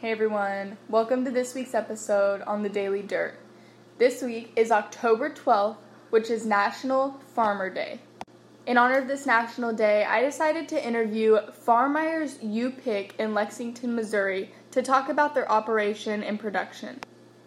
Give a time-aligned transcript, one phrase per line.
[0.00, 3.34] Hey everyone, welcome to this week's episode on the Daily Dirt.
[3.98, 5.76] This week is October 12th,
[6.08, 8.00] which is National Farmer Day.
[8.66, 11.36] In honor of this National Day, I decided to interview
[11.66, 16.98] Fahrmeier's U Pick in Lexington, Missouri to talk about their operation and production.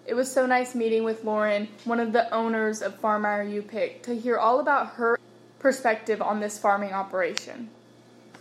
[0.05, 4.03] It was so nice meeting with Lorin, one of the owners of Farmeyer U Pick,
[4.03, 5.17] to hear all about her
[5.57, 7.71] perspective on this farming operation.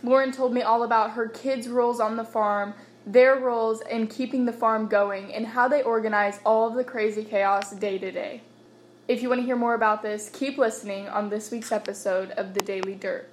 [0.03, 2.75] Lorin told me all about her kids' roles on the farm,
[3.05, 7.23] their roles in keeping the farm going, and how they organize all of the crazy
[7.23, 8.41] chaos day to day.
[9.07, 12.53] If you want to hear more about this, keep listening on this week's episode of
[12.53, 13.29] The Daily Dirt.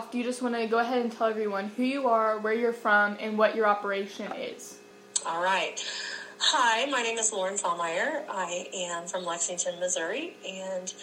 [0.00, 2.54] Off, do you just want to go ahead and tell everyone who you are, where
[2.54, 4.78] you're from, and what your operation is?
[5.26, 5.78] All right.
[6.38, 8.24] Hi, my name is Lorin Fahrmeier.
[8.30, 10.94] I am from Lexington, Missouri, and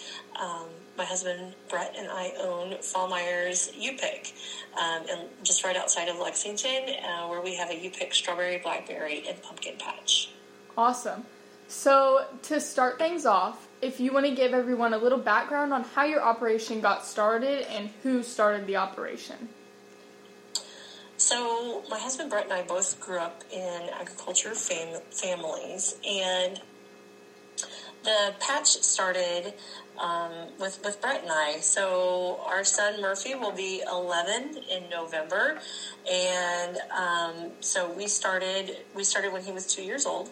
[0.42, 0.66] um,
[0.98, 4.34] my husband Brett and I own Fahrmeier's U-Pick,
[4.76, 9.26] um, and just right outside of Lexington, uh, where we have a U-Pick strawberry, blackberry,
[9.30, 10.32] and pumpkin patch.
[10.76, 11.24] Awesome.
[11.68, 15.84] So, to start things off, if you want to give everyone a little background on
[15.84, 19.50] how your operation got started and who started the operation.
[21.18, 26.62] So, my husband Brett and I both grew up in agriculture fam- families, and
[28.04, 29.54] the patch started
[30.00, 31.58] um, with with Brett and I.
[31.60, 35.60] So, our son Murphy will be 11 in November,
[36.10, 40.30] and um, so we started we started when he was two years old.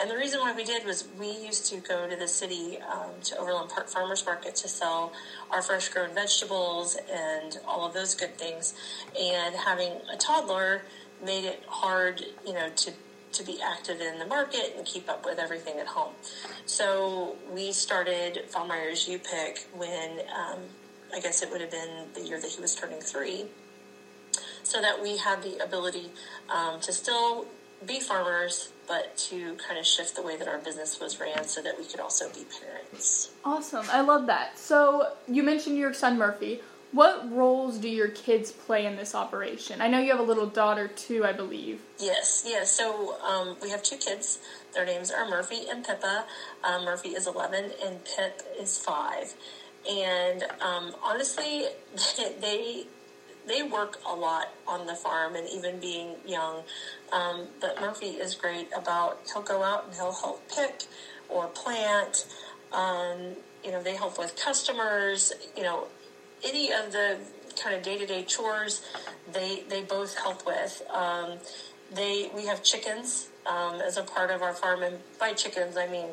[0.00, 3.10] And the reason why we did was we used to go to the city um,
[3.24, 5.12] to Overland Park Farmers Market to sell
[5.50, 8.74] our fresh grown vegetables and all of those good things.
[9.20, 10.82] And having a toddler
[11.24, 12.92] made it hard, you know, to
[13.32, 16.12] to be active in the market and keep up with everything at home.
[16.66, 20.58] So we started Fahrmeier's U Pick when um,
[21.14, 23.46] I guess it would have been the year that he was turning three,
[24.62, 26.10] so that we had the ability
[26.50, 27.46] um, to still
[27.86, 31.62] be farmers, but to kind of shift the way that our business was ran so
[31.62, 33.30] that we could also be parents.
[33.44, 33.86] Awesome.
[33.90, 34.58] I love that.
[34.58, 36.60] So, you mentioned your son Murphy.
[36.92, 39.80] What roles do your kids play in this operation?
[39.80, 41.80] I know you have a little daughter too, I believe.
[41.98, 42.70] Yes, yes.
[42.70, 44.40] So um, we have two kids.
[44.74, 46.26] Their names are Murphy and Pippa.
[46.62, 49.34] Um, Murphy is 11 and Pip is 5.
[49.90, 51.64] And um, honestly,
[52.40, 52.84] they
[53.46, 56.62] they work a lot on the farm and even being young.
[57.12, 60.84] Um, but Murphy is great about he'll go out and he'll help pick
[61.28, 62.26] or plant.
[62.72, 65.32] Um, you know, they help with customers.
[65.56, 65.88] You know,
[66.44, 67.18] any of the
[67.62, 68.82] kind of day to day chores,
[69.32, 70.82] they they both help with.
[70.90, 71.38] Um,
[71.94, 75.86] they we have chickens um, as a part of our farm, and by chickens I
[75.88, 76.08] mean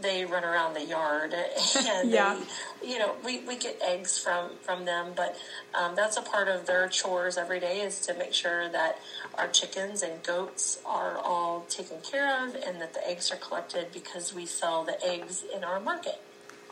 [0.00, 1.34] they run around the yard
[1.88, 2.40] and yeah.
[2.80, 5.36] they, you know we, we get eggs from from them but
[5.74, 8.98] um, that's a part of their chores every day is to make sure that
[9.38, 13.86] our chickens and goats are all taken care of and that the eggs are collected
[13.92, 16.20] because we sell the eggs in our market.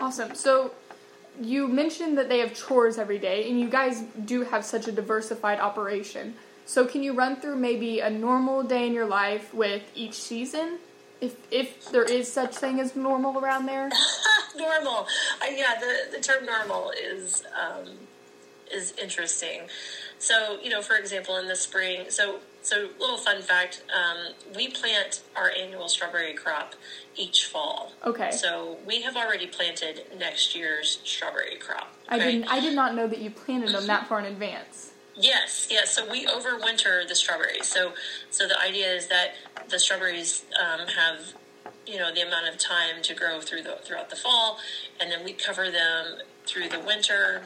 [0.01, 0.35] Awesome.
[0.35, 0.73] So
[1.41, 4.93] you mentioned that they have chores every day and you guys do have such a
[4.93, 6.35] diversified operation.
[6.67, 10.79] So can you run through maybe a normal day in your life with each season
[11.23, 13.89] if if there is such thing as normal around there.
[14.59, 15.07] normal,
[15.41, 15.79] uh, yeah.
[15.81, 17.87] The the term normal is um,
[18.71, 19.63] is interesting.
[20.19, 24.69] So you know, for example, in the spring, so so little fun fact: um, we
[24.69, 26.75] plant our annual strawberry crop
[27.15, 27.93] each fall.
[28.05, 28.33] Okay.
[28.33, 31.95] So we have already planted next year's strawberry crop.
[32.11, 32.17] Okay?
[32.17, 32.45] I didn't.
[32.49, 34.92] I did not know that you planted them that far in advance.
[35.15, 35.95] Yes, yes.
[35.95, 37.67] So we overwinter the strawberries.
[37.67, 37.93] So,
[38.31, 39.35] so the idea is that
[39.69, 41.35] the strawberries um, have,
[41.87, 44.59] you know, the amount of time to grow through the throughout the fall,
[45.01, 47.43] and then we cover them through the winter,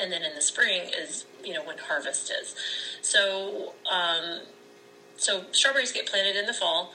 [0.00, 2.56] and then in the spring is you know when harvest is.
[3.02, 4.40] So, um,
[5.16, 6.92] so strawberries get planted in the fall,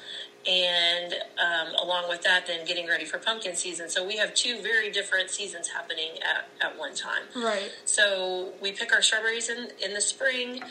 [0.48, 3.90] and um, along with that, then getting ready for pumpkin season.
[3.90, 7.24] So we have two very different seasons happening at, at one time.
[7.36, 7.72] Right.
[7.86, 10.64] So we pick our strawberries in, in the spring,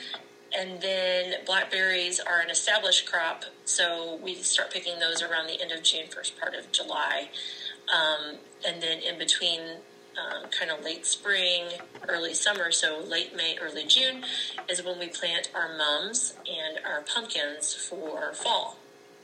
[0.57, 3.45] and then blackberries are an established crop.
[3.65, 7.29] So we start picking those around the end of June, first part of July.
[7.93, 9.61] Um, and then in between
[10.19, 11.67] um, kind of late spring,
[12.09, 14.25] early summer, so late May, early June,
[14.69, 18.77] is when we plant our mums and our pumpkins for fall.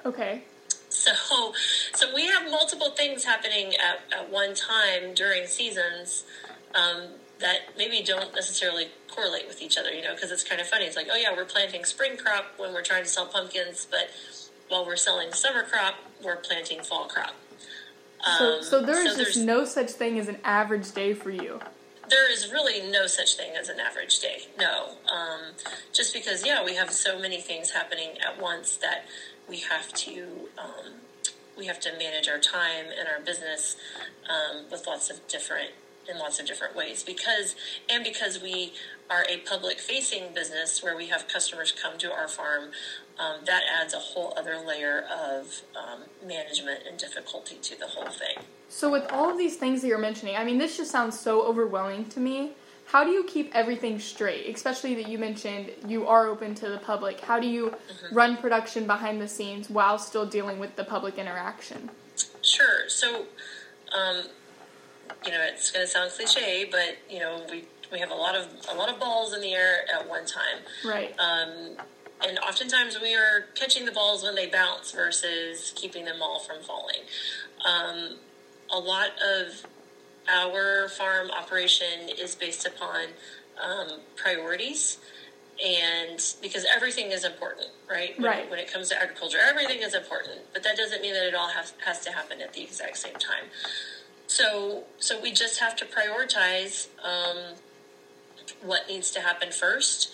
[0.06, 0.43] Okay.
[0.88, 1.53] So,
[1.93, 6.25] so we have multiple things happening at, at one time during seasons
[6.75, 7.08] um,
[7.41, 10.85] that maybe don't necessarily correlate with each other, you know, because it's kind of funny.
[10.85, 14.08] It's like, oh yeah, we're planting spring crop when we're trying to sell pumpkins, but
[14.69, 15.94] while we're selling summer crop,
[16.25, 17.35] we're planting fall crop.
[18.38, 21.61] So, so there is so just no such thing as an average day for you.
[22.08, 24.43] there is really no such thing as an average day.
[24.58, 25.53] No, um,
[25.93, 29.05] just because yeah, we have so many things happening at once that
[29.48, 30.93] we have to um,
[31.56, 33.76] we have to manage our time and our business
[34.28, 35.70] um, with lots of different
[36.08, 37.56] in lots of different ways because
[37.88, 38.72] and because we
[39.10, 42.70] are a public facing business where we have customers come to our farm
[43.19, 48.10] um, that adds a whole other layer of um, management and difficulty to the whole
[48.10, 51.19] thing So, with all of these things that you're mentioning, I mean, this just sounds
[51.19, 52.52] so overwhelming to me.
[52.87, 54.55] How do you keep everything straight?
[54.55, 57.21] Especially that you mentioned you are open to the public.
[57.21, 57.75] How do you
[58.12, 61.91] run production behind the scenes while still dealing with the public interaction?
[62.43, 62.88] Sure.
[62.88, 63.27] So,
[63.97, 64.23] um,
[65.25, 68.35] you know, it's going to sound cliche, but you know, we we have a lot
[68.35, 71.15] of a lot of balls in the air at one time, Right.
[71.19, 71.77] um,
[72.27, 76.62] and oftentimes we are catching the balls when they bounce versus keeping them all from
[76.62, 77.00] falling.
[77.65, 78.17] Um,
[78.73, 79.65] a lot of
[80.28, 83.06] our farm operation is based upon
[83.62, 84.99] um, priorities.
[85.64, 88.14] And because everything is important, right?
[88.19, 88.50] When, Right.
[88.50, 91.49] when it comes to agriculture, everything is important, but that doesn't mean that it all
[91.49, 93.44] has, has to happen at the exact same time.
[94.26, 97.55] So, so we just have to prioritize um,
[98.62, 100.12] what needs to happen first,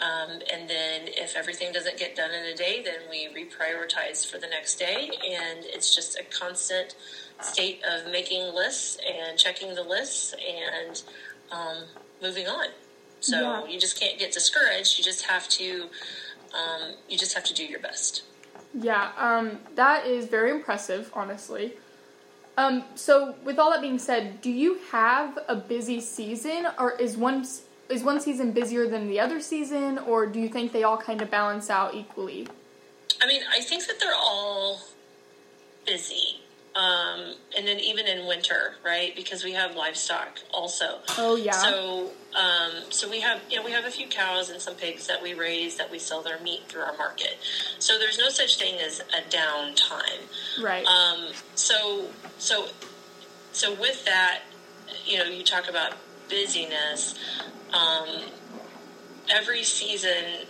[0.00, 4.38] um, and then if everything doesn't get done in a day, then we reprioritize for
[4.38, 6.94] the next day, and it's just a constant
[7.40, 11.02] state of making lists and checking the lists and
[11.50, 11.84] um,
[12.22, 12.68] moving on.
[13.20, 13.66] So Yeah.
[13.66, 14.98] you just can't get discouraged.
[14.98, 15.88] You just have to,
[16.54, 18.22] um, you just have to do your best.
[18.72, 21.74] Yeah, um, that is very impressive, honestly.
[22.56, 27.16] Um, so, with all that being said, do you have a busy season, or is
[27.16, 27.46] one
[27.88, 31.20] is one season busier than the other season, or do you think they all kind
[31.20, 32.46] of balance out equally?
[33.20, 34.80] I mean, I think that they're all
[35.86, 36.40] busy.
[36.74, 39.14] Um, and then even in winter, right?
[39.14, 41.00] Because we have livestock also.
[41.16, 44.60] Oh yeah, So, um, so we have you know we have a few cows and
[44.60, 47.38] some pigs that we raise that we sell their meat through our market.
[47.78, 50.22] So there's no such thing as a downtime.
[50.58, 50.84] right.
[50.84, 52.68] Um, so so
[53.52, 54.42] so with that,
[55.06, 55.96] you know, you talk about
[56.28, 57.14] busyness.
[57.72, 58.32] Um,
[59.28, 60.46] every season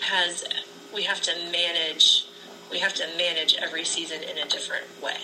[0.00, 0.44] has
[0.92, 2.24] we have to manage
[2.70, 5.16] we have to manage every season in a different way.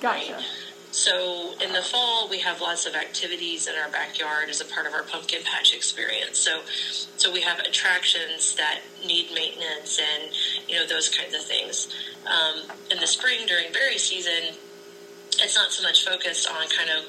[0.00, 0.42] gotcha.
[0.90, 4.86] So in the fall, we have lots of activities in our backyard as a part
[4.86, 6.38] of our pumpkin patch experience.
[6.38, 6.62] So,
[7.16, 10.32] so we have attractions that need maintenance and
[10.66, 11.88] you know those kinds of things.
[12.26, 14.56] Um, in the spring during berry season,
[15.40, 17.04] it's not so much focused on kind of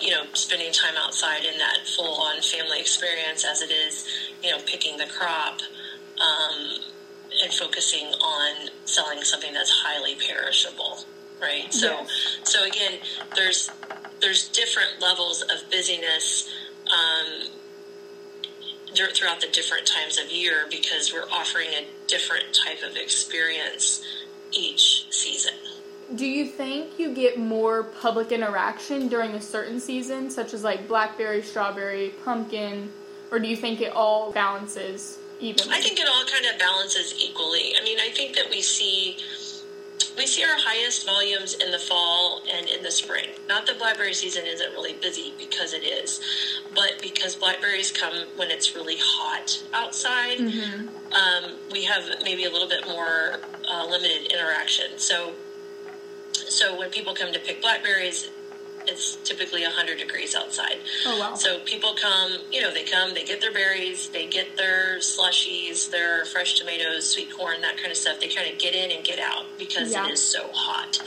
[0.00, 4.06] you know spending time outside in that full on family experience as it is
[4.42, 5.60] you know picking the crop.
[6.14, 6.78] Um,
[7.42, 11.04] and focusing on selling something that's highly perishable,
[11.40, 11.72] right?
[11.72, 12.38] So, Yes.
[12.44, 13.00] so again,
[13.34, 13.70] there's
[14.20, 16.48] there's different levels of busyness
[16.90, 17.48] um,
[18.94, 24.02] throughout the different times of year because we're offering a different type of experience
[24.52, 25.54] each season.
[26.14, 30.86] Do you think you get more public interaction during a certain season, such as like
[30.86, 32.92] blackberry, strawberry, pumpkin,
[33.30, 35.74] or do you think it all balances evenly?
[35.74, 37.74] I think it all kind of balances equally.
[37.78, 39.18] I mean, I think that we see
[40.16, 43.30] we see our highest volumes in the fall and in the spring.
[43.48, 46.20] Not that blackberry season isn't really busy because it is,
[46.74, 50.38] but because blackberries come when it's really hot outside,
[51.12, 54.98] um, we have maybe a little bit more uh, limited interaction.
[54.98, 55.32] So,
[56.32, 58.30] so when people come to pick blackberries,
[58.94, 60.78] it's typically 100 degrees outside.
[61.04, 61.34] Oh, wow.
[61.34, 65.90] So people come, you know, they come, they get their berries, they get their slushies,
[65.90, 68.20] their fresh tomatoes, sweet corn, that kind of stuff.
[68.20, 70.06] They kind of get in and get out because Yeah.
[70.06, 71.02] it is so hot.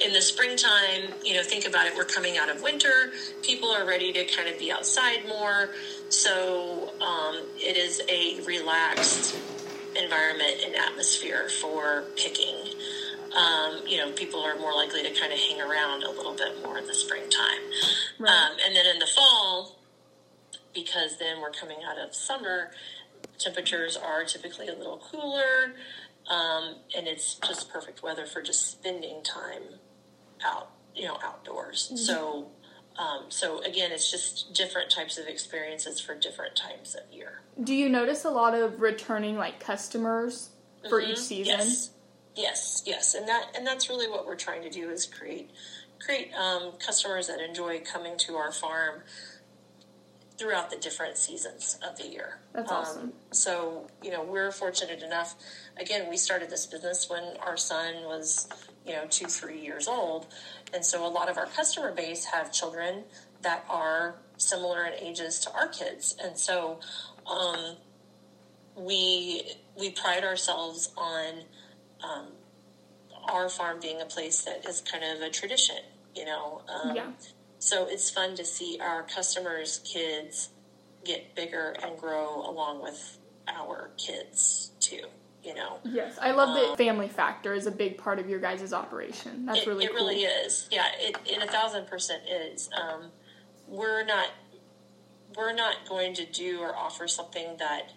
[0.00, 3.12] In the springtime, you know, think about it, we're coming out of winter.
[3.42, 5.70] People are ready to kind of be outside more.
[6.10, 9.36] So um, it is a relaxed
[9.96, 12.54] environment and atmosphere for picking.
[13.36, 16.62] Um, you know, people are more likely to kind of hang around a little bit
[16.62, 17.60] more in the springtime.
[18.18, 18.30] Right.
[18.30, 19.78] Um, and then in the fall,
[20.74, 22.70] because then we're coming out of summer,
[23.38, 25.74] temperatures are typically a little cooler,
[26.30, 29.62] um, and it's just perfect weather for just spending time
[30.44, 31.92] out, you know, outdoors.
[31.94, 32.48] So,
[32.98, 37.42] um, so again, it's just different types of experiences for different times of year.
[37.62, 40.50] Do you notice a lot of returning like customers
[40.88, 41.54] for each season?
[41.54, 41.68] Mm-hmm.
[41.68, 41.90] Yes,
[42.36, 45.50] yes, yes, and that and that's really what we're trying to do is create
[46.04, 49.02] create um, customers that enjoy coming to our farm
[50.38, 52.38] throughout the different seasons of the year.
[52.52, 53.12] That's Um, awesome.
[53.32, 55.34] So you know we're fortunate enough
[55.78, 58.48] again, we started this business when our son was,
[58.86, 60.26] you know, two, three years old.
[60.72, 63.04] And so a lot of our customer base have children
[63.42, 66.16] that are similar in ages to our kids.
[66.22, 66.80] And so
[67.30, 67.76] um,
[68.76, 69.42] we,
[69.78, 71.42] we pride ourselves on
[72.06, 72.26] um,
[73.28, 75.78] our farm being a place that is kind of a tradition,
[76.14, 76.62] you know.
[76.68, 77.10] Um, Yeah.
[77.58, 80.50] So it's fun to see our customers' kids
[81.04, 85.02] get bigger and grow along with our kids too.
[85.42, 88.72] You know, Yes, I love that family factor is a big part of your guys'
[88.72, 89.46] operation.
[89.46, 90.06] That's it, really it cool.
[90.08, 90.68] really is.
[90.72, 92.68] Yeah, it, it a thousand percent is.
[92.76, 93.10] Um,
[93.68, 94.26] we're not
[95.36, 97.92] we're not going to do or offer something that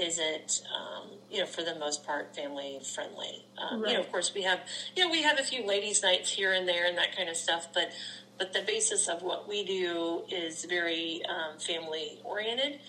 [0.00, 3.44] isn't, um, you know, for the most part, family friendly.
[3.58, 4.60] Um, You know, of course, we have,
[4.96, 7.36] you know, we have a few ladies' nights here and there and that kind of
[7.36, 7.92] stuff, but
[8.38, 12.80] but the basis of what we do is very um, family oriented.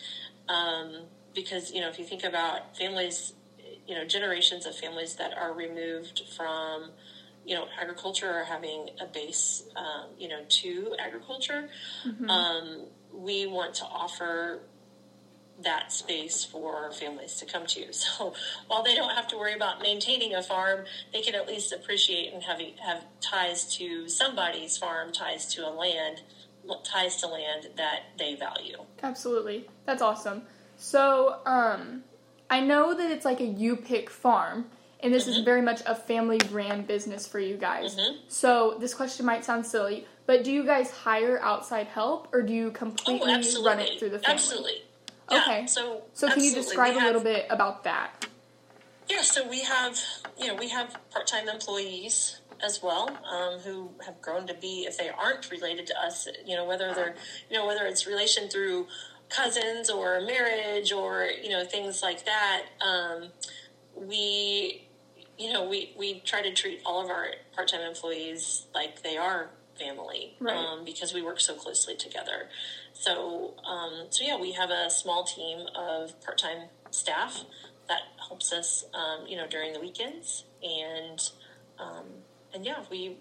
[0.48, 1.03] Um,
[1.36, 3.34] because you know, if you think about families,
[3.88, 6.91] you know, generations of families that are removed from
[7.44, 11.70] you know, agriculture or having a base, um, you know, to agriculture.
[12.30, 14.62] Um, we want to offer
[15.63, 17.86] that space for families to come to.
[17.94, 18.34] So
[18.68, 22.34] while they don't have to worry about maintaining a farm, they can at least appreciate
[22.34, 26.22] and have have ties to somebody's farm, ties to a land,
[26.84, 28.77] ties to land that they value.
[29.03, 29.68] Absolutely.
[29.86, 30.44] That's awesome.
[30.77, 32.03] So, um,
[32.50, 34.65] I know that it's like a you pick farm,
[35.00, 35.46] and this is Mm-hmm.
[35.46, 37.98] very much a family ran business for you guys.
[38.27, 42.53] So, this question might sound silly, but do you guys hire outside help, or do
[42.53, 44.36] you completely oh, run it through the family?
[44.36, 44.74] absolutely.
[45.31, 45.67] Yeah, Okay.
[45.67, 48.25] So So, can you describe We a little bit about that?
[49.09, 50.00] Yeah, so we have,
[50.38, 54.97] you know, we have part-time employees as well um, who have grown to be, if
[54.97, 57.15] they aren't related to us, you know, whether they're,
[57.50, 58.88] you know, whether it's relation through
[59.31, 62.63] cousins or marriage or you know things like that.
[62.81, 63.29] Um,
[63.95, 64.88] we,
[65.38, 69.50] you know, we we try to treat all of our part-time employees like they are
[69.79, 70.55] family Right.
[70.55, 72.50] um, because we work so closely together.
[73.01, 77.46] So, um, so yeah, we have a small team of part-time staff
[77.89, 81.20] that helps us, um, you know, during the weekends, and
[81.79, 82.05] um,
[82.53, 83.17] and yeah, we,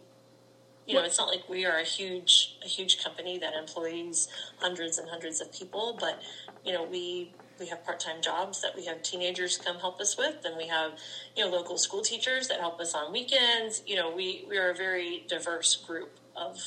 [0.86, 4.98] you know, it's not like we are a huge a huge company that employs hundreds
[4.98, 6.20] and hundreds of people, but
[6.62, 10.44] you know, we we have part-time jobs that we have teenagers come help us with
[10.44, 10.92] and we have
[11.34, 13.80] you know local school teachers that help us on weekends.
[13.86, 16.58] You know we we are a very diverse group of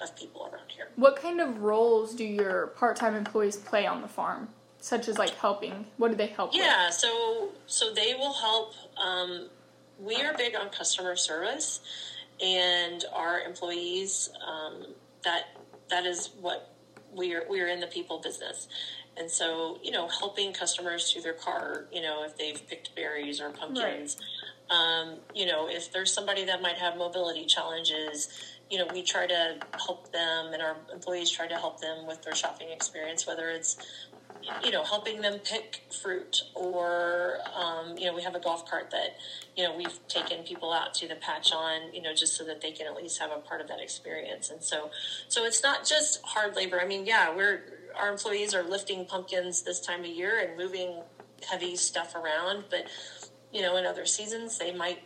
[0.00, 4.02] of people around here What kind of roles do your part time employees play on
[4.02, 4.48] the farm?
[4.80, 5.86] Such as like helping.
[5.96, 6.60] What do they help with?
[6.62, 8.74] Yeah, so so they will help.
[8.96, 9.48] Um,
[9.98, 11.80] we are big on customer service,
[12.40, 14.30] and our employees.
[14.46, 15.46] Um, that
[15.90, 16.72] that is what
[17.12, 17.42] we are.
[17.50, 18.68] We are in the people business,
[19.16, 21.86] and so you know, helping customers through their car.
[21.92, 24.16] You know, if they've picked berries or pumpkins.
[24.70, 28.28] Um, you know, if there's somebody that might have mobility challenges,
[28.70, 29.56] you know, we try to
[29.86, 33.76] help them, and our employees try to help them with their shopping experience, whether it's
[34.64, 38.90] you know, helping them pick fruit, or um, you know, we have a golf cart
[38.90, 39.16] that
[39.56, 42.60] you know we've taken people out to the patch on, you know, just so that
[42.60, 44.50] they can at least have a part of that experience.
[44.50, 44.90] And so,
[45.28, 46.80] so it's not just hard labor.
[46.80, 47.62] I mean, yeah, we're
[47.96, 51.02] our employees are lifting pumpkins this time of year and moving
[51.48, 52.88] heavy stuff around, but
[53.52, 55.02] you know, in other seasons they might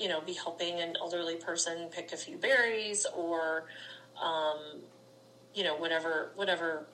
[0.00, 3.64] you know be helping an elderly person pick a few berries or
[4.20, 4.58] um,
[5.54, 6.86] you know whatever whatever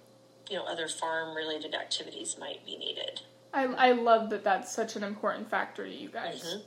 [0.51, 3.21] you know other farm related activities might be needed.
[3.55, 6.43] I, I love that that's such an important factor to you guys.
[6.43, 6.61] Mm-hmm.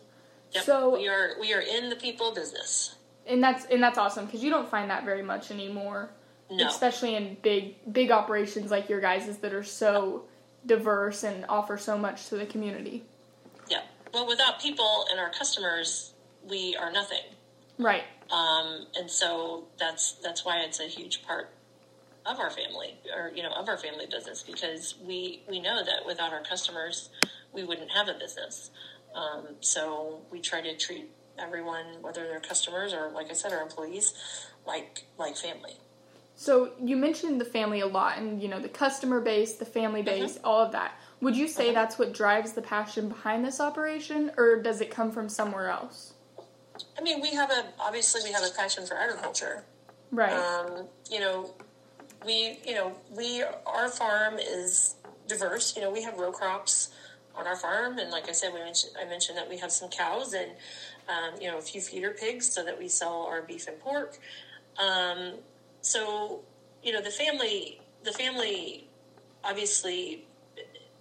[0.53, 0.63] Yep.
[0.63, 2.95] So- we are we are in the people business.
[3.27, 6.09] and that's and that's awesome because you don't find that very much anymore
[6.49, 6.67] No.
[6.67, 10.23] especially in big big operations like your guys's that are so
[10.65, 13.03] diverse and offer so much to the community
[13.69, 13.81] Yeah.
[14.13, 16.13] Well, without people and our customers,
[16.47, 17.23] we are nothing.
[17.77, 21.49] right Um, and so that's that's why it's a huge part
[22.25, 26.05] of our family, or you know, of our family business, because we we know that
[26.05, 27.09] without our customers,
[27.53, 28.69] we wouldn't have a business.
[29.15, 33.61] Um, so we try to treat everyone, whether they're customers or, like I said, our
[33.61, 34.13] employees,
[34.67, 35.77] like like family.
[36.35, 40.01] so you mentioned the family a lot and you know the customer base the family
[40.03, 40.21] Mm-hmm.
[40.25, 40.91] base all of that
[41.21, 45.11] would you say that's what drives the passion behind this operation or does it come
[45.11, 46.13] from somewhere else
[46.97, 49.63] I mean, we have a obviously we have a passion for agriculture.
[50.11, 51.51] right Um, you know,
[52.25, 54.95] we you know we our farm is
[55.27, 55.75] diverse.
[55.75, 56.89] You know, we have row crops
[57.35, 59.89] on our farm, and like I said, we mentioned I mentioned that we have some
[59.89, 60.51] cows and
[61.07, 64.19] um, you know a few feeder pigs so that we sell our beef and pork.
[64.77, 65.35] Um,
[65.81, 66.41] so
[66.83, 68.87] you know the family the family
[69.43, 70.25] obviously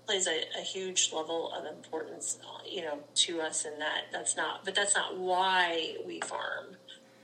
[0.09, 4.05] plays a, a, huge level of importance, you know, to us in that.
[4.11, 6.77] That's not, but that's not why we farm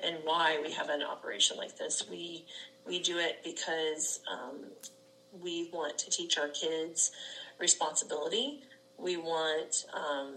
[0.02, 2.04] and why we have an operation like this.
[2.10, 2.44] We
[2.86, 4.64] we do it because um,
[5.42, 7.12] we want to teach our kids
[7.58, 8.60] responsibility.
[8.98, 10.34] We want um,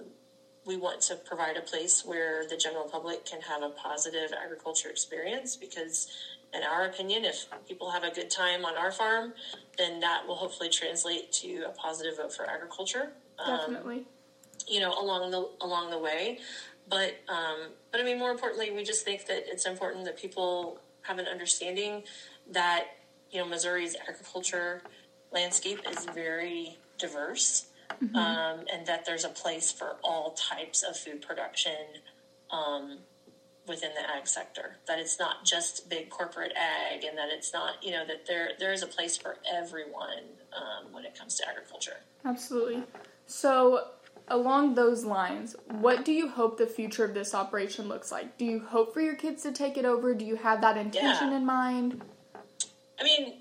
[0.66, 4.88] we want to provide a place where the general public can have a positive agriculture
[4.88, 6.08] experience because
[6.54, 9.34] in our opinion, if people have a good time on our farm,
[9.78, 13.12] then that will hopefully translate to a positive vote for agriculture.
[13.40, 13.98] Um, Definitely.
[13.98, 14.06] Um,
[14.68, 16.40] you know, along the along the way,
[16.90, 20.80] but um, but I mean, more importantly, we just think that it's important that people
[21.04, 22.04] have an understanding
[22.52, 22.86] that
[23.32, 24.82] you know Missouri's agriculture
[25.32, 27.68] landscape is very diverse,
[28.04, 28.16] mm-hmm.
[28.16, 32.02] um, and that there's a place for all types of food production.
[32.52, 33.00] Um,
[33.68, 34.78] within the ag sector.
[34.88, 38.52] That it's not just big corporate ag, and that it's not you know that there
[38.60, 40.24] there is a place for everyone
[40.56, 41.98] um, when it comes to agriculture.
[42.26, 42.84] Absolutely.
[43.26, 43.88] So
[44.28, 48.38] along those lines, what do you hope the future of this operation looks like?
[48.38, 50.14] Do you hope for your kids to take it over?
[50.14, 51.38] Do you have that intention yeah.
[51.38, 52.02] in mind?
[53.00, 53.36] I mean,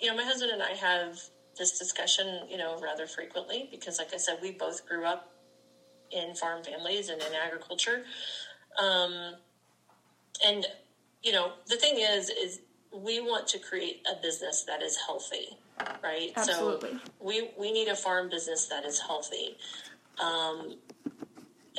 [0.00, 1.18] you know, my husband and I have
[1.56, 5.30] this discussion, you know, rather frequently because, like I said, we both grew up
[6.10, 8.04] in farm families and in agriculture.
[8.82, 9.34] Um,
[10.44, 10.66] and
[11.22, 12.60] you know, the thing is, is
[12.92, 15.56] we want to create a business that is healthy,
[16.02, 16.32] right?
[16.36, 16.92] Absolutely.
[16.92, 19.56] So we we need a farm business that is healthy,
[20.22, 20.76] um,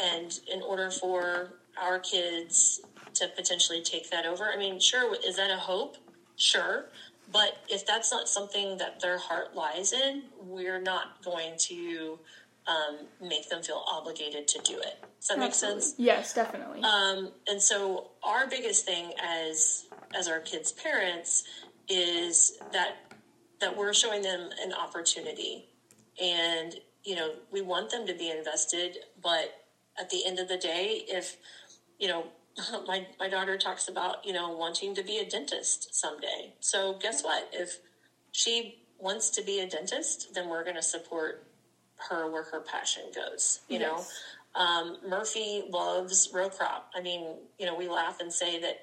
[0.01, 2.81] and in order for our kids
[3.13, 5.97] to potentially take that over, I mean, sure, is that a hope?
[6.35, 6.85] Sure.
[7.31, 12.19] But if that's not something that their heart lies in, we're not going to
[12.67, 15.03] um, make them feel obligated to do it.
[15.19, 15.47] Does that Absolutely.
[15.47, 15.95] make sense?
[15.97, 16.81] Yes, definitely.
[16.81, 19.85] Um, and so our biggest thing as
[20.17, 21.43] as our kids' parents
[21.87, 22.97] is that
[23.59, 25.69] that we're showing them an opportunity,
[26.21, 29.65] and you know we want them to be invested, but
[29.99, 31.37] at the end of the day, if
[31.99, 32.25] you know
[32.87, 37.23] my my daughter talks about you know wanting to be a dentist someday, so guess
[37.23, 37.79] what if
[38.31, 41.45] she wants to be a dentist, then we're going to support
[42.09, 43.61] her where her passion goes.
[43.67, 44.11] You yes.
[44.55, 46.91] know, um, Murphy loves row crop.
[46.95, 48.79] I mean, you know, we laugh and say that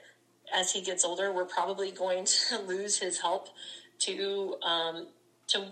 [0.54, 3.48] as he gets older, we're probably going to lose his help
[4.00, 5.06] to um,
[5.48, 5.66] to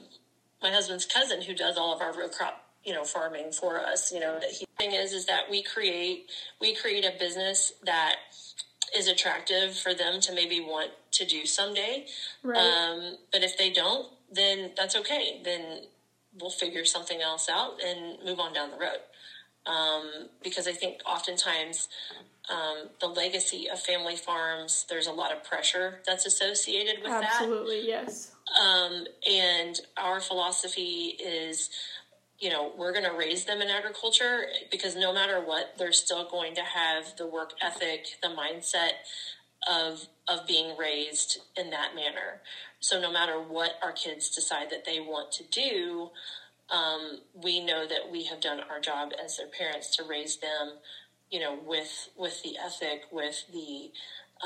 [0.62, 4.12] my husband's cousin who does all of our row crop you know farming for us
[4.12, 8.16] you know the thing is is that we create we create a business that
[8.96, 12.06] is attractive for them to maybe want to do someday
[12.42, 12.56] right.
[12.58, 15.82] um, but if they don't then that's okay then
[16.38, 19.00] we'll figure something else out and move on down the road.
[19.66, 21.88] Um, because I think oftentimes
[22.48, 27.82] um, the legacy of family farms, there's a lot of pressure that's associated with Absolutely,
[27.90, 28.04] that.
[28.04, 28.32] Absolutely, yes.
[28.60, 31.70] Um, and our philosophy is,
[32.38, 36.28] you know, we're going to raise them in agriculture because no matter what, they're still
[36.28, 38.92] going to have the work ethic, the mindset
[39.70, 42.40] of of being raised in that manner.
[42.78, 46.10] So no matter what our kids decide that they want to do,
[46.70, 50.74] um, we know that we have done our job as their parents to raise them,
[51.30, 53.90] you know, with with the ethic, with the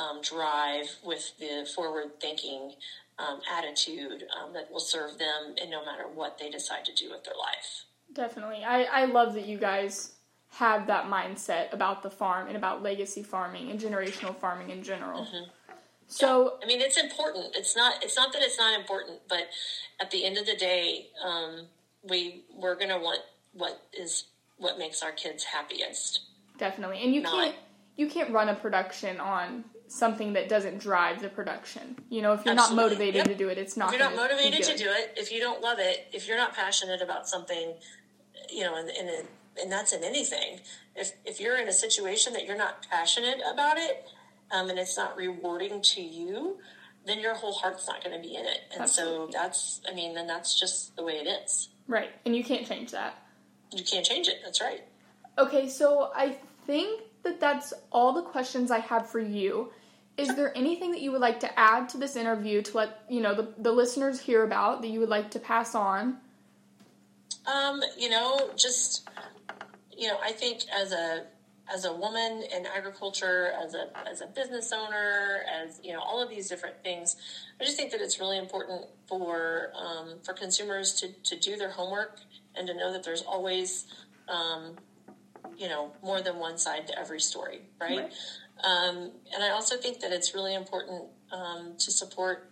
[0.00, 2.72] um, drive, with the forward thinking
[3.18, 7.10] um, attitude um, that will serve them, and no matter what they decide to do
[7.10, 7.84] with their life.
[8.12, 10.14] Definitely, I I love that you guys
[10.58, 15.22] have that mindset about the farm and about legacy farming and generational farming in general.
[15.22, 15.50] Mm-hmm.
[16.06, 16.64] So yeah.
[16.64, 17.56] I mean, it's important.
[17.56, 18.02] It's not.
[18.02, 19.48] It's not that it's not important, but
[20.00, 21.66] at the end of the day, um,
[22.02, 23.20] we we're gonna want
[23.52, 24.24] what is
[24.58, 26.20] what makes our kids happiest.
[26.58, 27.56] Definitely, and you not, can't
[27.96, 31.96] you can't run a production on something that doesn't drive the production.
[32.08, 32.76] You know, if you're absolutely.
[32.76, 33.26] not motivated yep.
[33.26, 33.92] to do it, it's not.
[33.92, 36.54] If you're not motivated to do it, if you don't love it, if you're not
[36.54, 37.74] passionate about something,
[38.50, 39.26] you know, and and,
[39.60, 40.60] and that's in anything.
[40.94, 44.04] If if you're in a situation that you're not passionate about it,
[44.54, 46.58] um, and it's not rewarding to you,
[47.06, 48.60] then your whole heart's not going to be in it.
[48.72, 49.32] And Absolutely.
[49.32, 51.68] so that's, I mean, then that's just the way it is.
[51.88, 52.10] Right.
[52.24, 53.22] And you can't change that.
[53.72, 54.36] You can't change it.
[54.44, 54.82] That's right.
[55.36, 56.36] Okay, so I
[56.66, 59.72] think that that's all the questions I have for you.
[60.16, 63.20] Is there anything that you would like to add to this interview to let you
[63.20, 66.18] know the, the listeners hear about that you would like to pass on?
[67.52, 69.08] Um, you know, just
[69.90, 71.24] you know, I think as a
[71.72, 76.22] as a woman in agriculture, as a as a business owner, as you know, all
[76.22, 77.16] of these different things.
[77.60, 81.70] I just think that it's really important for um, for consumers to to do their
[81.70, 82.20] homework
[82.54, 83.86] and to know that there's always
[84.28, 84.76] um,
[85.56, 87.98] you know more than one side to every story, right?
[87.98, 88.12] right.
[88.62, 92.50] Um, and I also think that it's really important um, to support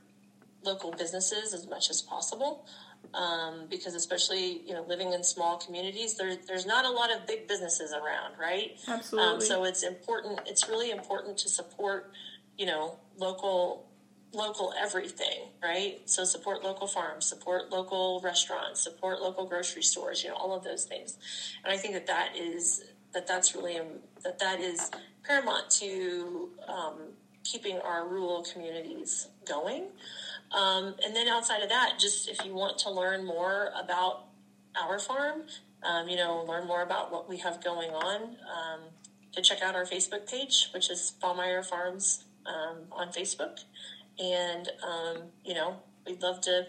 [0.65, 2.67] local businesses as much as possible.
[3.15, 7.27] Um, because especially you know living in small communities, there, there's not a lot of
[7.27, 8.79] big businesses around, right?
[8.89, 9.35] Absolutely.
[9.35, 10.41] Um, so it's important.
[10.47, 12.13] It's really important to support
[12.57, 13.93] you know local
[14.33, 16.01] local everything, right?
[16.07, 20.65] So support local farms, support local restaurants, support local grocery stores, you know, all of
[20.65, 21.19] those things.
[21.65, 23.87] And I think that that is that that's really um,
[24.25, 24.91] that that is
[25.25, 26.97] paramount to um,
[27.45, 29.85] keeping our rural communities going.
[30.53, 34.27] Um, and then outside of that, just if you want to learn more about
[34.77, 35.43] our farm,
[35.83, 38.81] um, you know, learn more about what we have going on, um,
[39.33, 43.61] to check out our Facebook page, which is Fahrmeier Farms um, on Facebook.
[44.19, 46.67] And um, you know we'd love to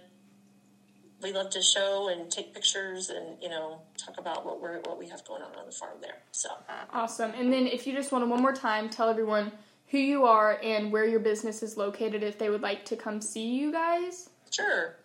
[1.22, 4.98] we love to show and take pictures and you know talk about what we're what
[4.98, 6.50] we have going on on the farm there so.
[6.92, 7.32] Awesome.
[7.32, 9.52] And then if you just want to one more time tell everyone
[9.94, 13.22] who you are and where your business is located if they would like to come
[13.22, 14.96] see you guys sure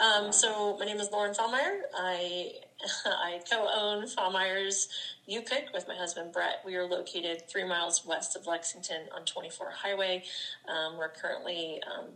[0.00, 2.52] um, so my name is lorin fahrmeier i
[3.04, 4.88] I co-own Fahrmeier's
[5.26, 6.62] U-Pick with my husband Brett.
[6.64, 10.24] We are located three miles west of Lexington on 24 Highway.
[10.68, 12.06] Um, we're currently um,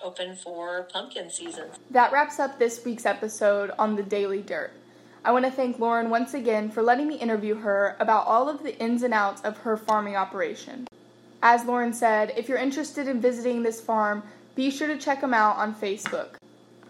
[0.00, 1.68] open for pumpkin season.
[1.90, 4.72] That wraps up this week's episode on the Daily Dirt.
[5.24, 8.62] I want to thank Lorin once again for letting me interview her about all of
[8.62, 10.86] the ins and outs of her farming operation.
[11.48, 14.24] As Lorin said, if you're interested in visiting this farm,
[14.56, 16.30] be sure to check them out on Facebook.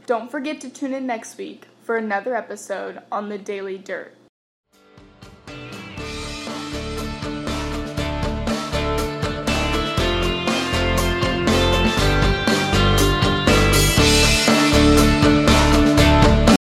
[0.07, 4.15] Don't forget to tune in next week for another episode on the Daily Dirt.